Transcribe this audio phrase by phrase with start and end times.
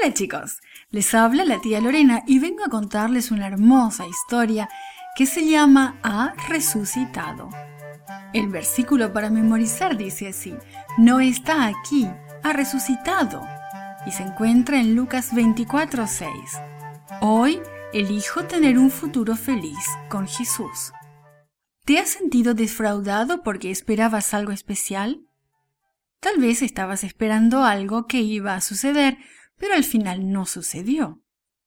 [0.00, 0.60] Hola chicos,
[0.90, 4.68] les habla la tía Lorena y vengo a contarles una hermosa historia
[5.16, 7.48] que se llama Ha resucitado.
[8.32, 10.54] El versículo para memorizar dice así,
[10.98, 12.08] no está aquí,
[12.44, 13.44] ha resucitado.
[14.06, 16.30] Y se encuentra en Lucas 24:6.
[17.20, 17.60] Hoy
[17.92, 20.92] elijo tener un futuro feliz con Jesús.
[21.84, 25.22] ¿Te has sentido defraudado porque esperabas algo especial?
[26.20, 29.18] Tal vez estabas esperando algo que iba a suceder,
[29.58, 31.22] pero al final no sucedió.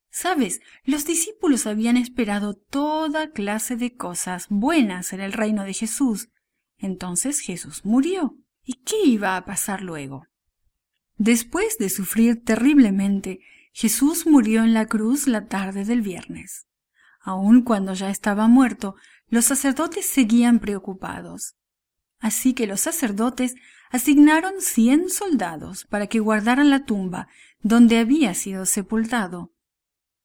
[0.10, 6.30] Sabes, los discípulos habían esperado toda clase de cosas buenas en el reino de Jesús.
[6.78, 8.38] Entonces Jesús murió.
[8.64, 10.28] ¿Y qué iba a pasar luego?
[11.18, 13.40] Después de sufrir terriblemente,
[13.74, 16.68] Jesús murió en la cruz la tarde del viernes.
[17.22, 18.96] Aun cuando ya estaba muerto,
[19.28, 21.56] los sacerdotes seguían preocupados.
[22.22, 23.56] Así que los sacerdotes
[23.90, 27.28] asignaron cien soldados para que guardaran la tumba
[27.62, 29.52] donde había sido sepultado.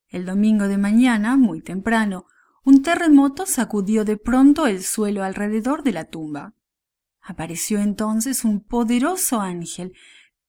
[0.08, 2.26] El domingo de mañana, muy temprano,
[2.64, 6.54] un terremoto sacudió de pronto el suelo alrededor de la tumba.
[7.20, 9.94] Apareció entonces un poderoso ángel,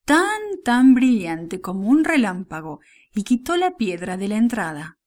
[0.04, 2.80] tan tan brillante como un relámpago,
[3.14, 4.98] y quitó la piedra de la entrada.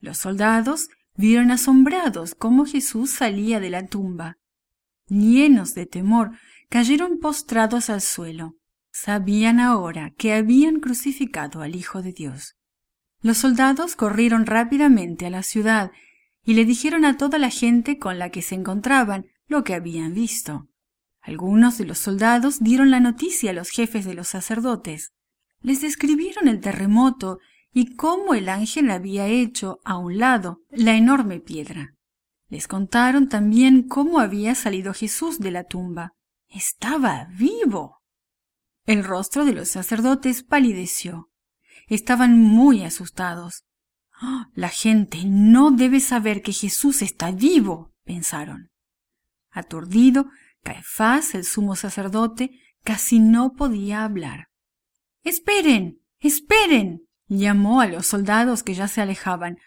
[0.00, 4.38] Los soldados vieron asombrados cómo Jesús salía de la tumba.
[5.08, 6.32] Llenos de temor,
[6.68, 8.56] cayeron postrados al suelo.
[8.90, 12.56] Sabían ahora que habían crucificado al Hijo de Dios.
[13.20, 15.90] Los soldados corrieron rápidamente a la ciudad
[16.44, 20.14] y le dijeron a toda la gente con la que se encontraban lo que habían
[20.14, 20.68] visto.
[21.20, 25.12] Algunos de los soldados dieron la noticia a los jefes de los sacerdotes.
[25.60, 27.38] Les describieron el terremoto
[27.72, 31.95] y cómo el ángel había hecho a un lado la enorme piedra.
[32.48, 36.14] Les contaron también cómo había salido Jesús de la tumba.
[36.48, 38.02] Estaba vivo.
[38.84, 41.30] El rostro de los sacerdotes palideció.
[41.88, 43.64] Estaban muy asustados.
[44.12, 44.48] ¡Ah!
[44.54, 48.70] La gente no debe saber que Jesús está vivo, pensaron.
[49.50, 50.30] Aturdido,
[50.62, 52.50] Caifás, el sumo sacerdote,
[52.82, 54.48] casi no podía hablar.
[55.22, 59.58] Esperen, esperen, llamó a los soldados que ya se alejaban.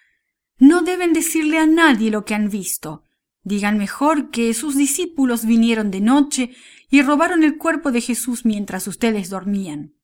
[0.60, 3.04] No deben decirle a nadie lo que han visto.
[3.44, 6.52] Digan mejor que sus discípulos vinieron de noche
[6.90, 9.96] y robaron el cuerpo de Jesús mientras ustedes dormían.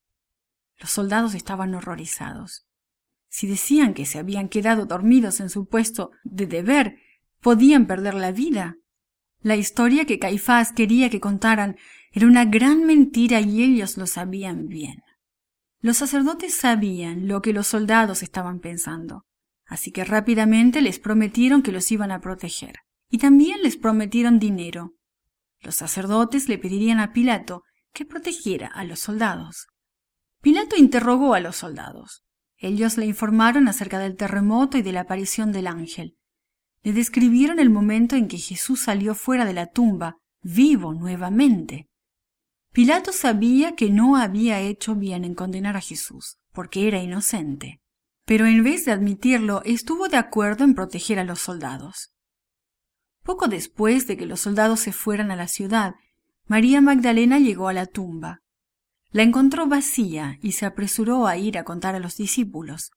[0.80, 2.66] Los soldados estaban horrorizados.
[3.28, 7.00] Si decían que se habían quedado dormidos en su puesto de deber,
[7.42, 8.78] podían perder la vida.
[9.42, 11.76] La historia que Caifás quería que contaran
[12.14, 15.04] era una gran mentira y ellos lo sabían bien.
[15.82, 19.26] Los sacerdotes sabían lo que los soldados estaban pensando.
[19.66, 22.76] Así que rápidamente les prometieron que los iban a proteger.
[23.10, 24.94] Y también les prometieron dinero.
[25.62, 29.68] Los sacerdotes le pedirían a Pilato que protegiera a los soldados.
[30.42, 32.24] Pilato interrogó a los soldados.
[32.58, 36.18] Ellos le informaron acerca del terremoto y de la aparición del ángel.
[36.84, 41.90] Le describieron el momento en que Jesús salió fuera de la tumba, vivo nuevamente.
[42.72, 47.82] Pilato sabía que no había hecho bien en condenar a Jesús, porque era inocente
[48.26, 52.12] pero en vez de admitirlo, estuvo de acuerdo en proteger a los soldados.
[53.24, 55.96] Poco después de que los soldados se fueran a la ciudad,
[56.48, 58.42] María Magdalena llegó a la tumba.
[59.12, 62.92] La encontró vacía y se apresuró a ir a contar a los discípulos.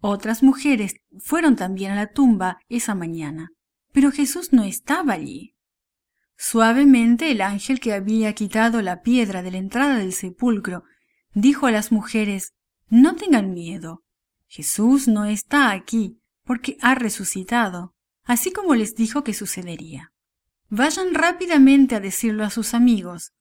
[0.00, 3.50] Otras mujeres fueron también a la tumba esa mañana,
[3.92, 5.54] pero Jesús no estaba allí.
[6.36, 10.84] Suavemente el ángel que había quitado la piedra de la entrada del sepulcro
[11.34, 12.54] dijo a las mujeres
[12.88, 14.02] No tengan miedo,
[14.52, 17.94] Jesús no está aquí porque ha resucitado,
[18.24, 20.12] así como les dijo que sucedería.
[20.68, 23.32] Vayan rápidamente a decirlo a sus amigos.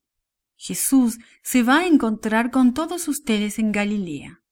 [0.56, 4.44] Jesús se va a encontrar con todos ustedes en Galilea.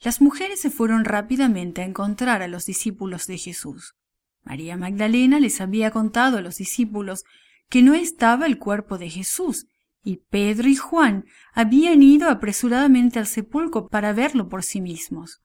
[0.00, 3.94] Las mujeres se fueron rápidamente a encontrar a los discípulos de Jesús.
[4.42, 7.24] María Magdalena les había contado a los discípulos
[7.70, 9.66] que no estaba el cuerpo de Jesús,
[10.02, 11.24] y Pedro y Juan
[11.54, 15.40] habían ido apresuradamente al sepulcro para verlo por sí mismos.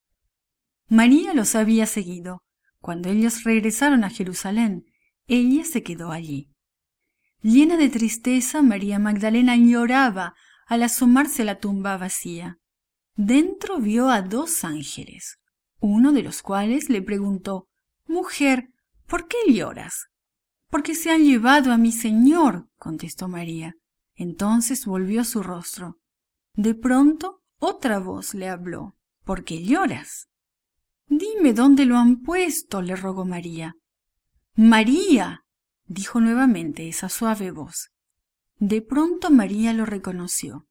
[0.90, 2.44] María los había seguido.
[2.82, 4.86] Cuando ellos regresaron a Jerusalén,
[5.28, 6.52] ella se quedó allí.
[7.42, 10.34] Llena de tristeza, María Magdalena lloraba
[10.66, 12.58] al asomarse a la tumba vacía.
[13.16, 15.40] Dentro vio a dos ángeles,
[15.80, 17.68] uno de los cuales le preguntó
[18.08, 18.70] Mujer,
[19.08, 20.08] ¿por qué lloras?
[20.70, 23.76] Porque se han llevado a mi Señor, contestó María.
[24.16, 26.00] Entonces volvió su rostro.
[26.56, 30.29] De pronto otra voz le habló ¿Por qué lloras?
[31.10, 33.76] Dime dónde lo han puesto, le rogó María.
[34.56, 35.44] María,
[35.86, 37.90] dijo nuevamente esa suave voz.
[38.58, 40.68] De pronto María lo reconoció.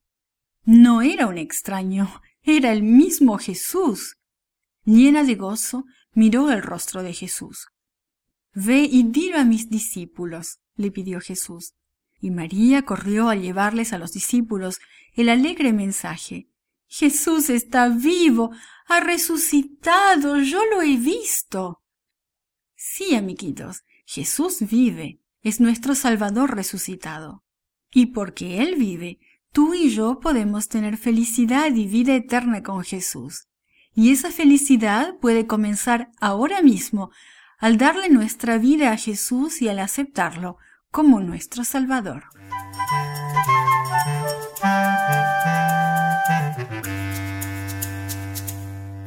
[0.65, 2.09] No era un extraño,
[2.43, 4.17] Era el mismo Jesús.
[4.85, 7.69] Llena de gozo, miró el rostro de Jesús.
[8.55, 11.75] Ve y dilo a mis discípulos, le pidió Jesús.
[12.21, 14.79] Y María corrió a llevarles a los discípulos
[15.13, 16.48] el alegre mensaje.
[16.89, 18.51] Jesús está vivo,
[18.87, 21.83] ha resucitado, yo lo he visto.
[22.75, 27.45] Sí, amiguitos, Jesús vive, es nuestro Salvador resucitado.
[27.91, 29.19] Y porque Él vive,
[29.53, 33.49] tú y yo podemos tener felicidad y vida eterna con Jesús.
[33.95, 37.11] Y esa felicidad puede comenzar ahora mismo
[37.59, 40.57] al darle nuestra vida a Jesús y al aceptarlo
[40.91, 42.25] como nuestro Salvador.